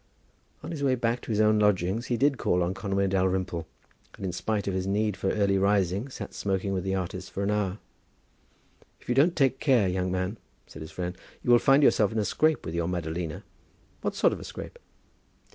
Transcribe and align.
On 0.63 0.71
his 0.71 0.81
way 0.81 0.95
back 0.95 1.21
to 1.21 1.29
his 1.31 1.39
own 1.39 1.59
lodgings 1.59 2.07
he 2.07 2.17
did 2.17 2.39
call 2.39 2.63
on 2.63 2.73
Conway 2.73 3.05
Dalrymple, 3.05 3.67
and 4.15 4.25
in 4.25 4.31
spite 4.31 4.67
of 4.67 4.73
his 4.73 4.87
need 4.87 5.15
for 5.15 5.29
early 5.29 5.59
rising, 5.59 6.09
sat 6.09 6.33
smoking 6.33 6.73
with 6.73 6.83
the 6.83 6.95
artist 6.95 7.29
for 7.29 7.43
an 7.43 7.51
hour. 7.51 7.77
"If 8.99 9.07
you 9.09 9.13
don't 9.13 9.35
take 9.35 9.59
care, 9.59 9.87
young 9.87 10.11
man," 10.11 10.37
said 10.65 10.81
his 10.81 10.89
friend, 10.89 11.15
"you 11.43 11.51
will 11.51 11.59
find 11.59 11.83
yourself 11.83 12.11
in 12.11 12.17
a 12.17 12.25
scrape 12.25 12.65
with 12.65 12.73
your 12.73 12.87
Madalina." 12.87 13.43
"What 14.01 14.15
sort 14.15 14.33
of 14.33 14.39
a 14.39 14.43
scrape?" 14.43 14.79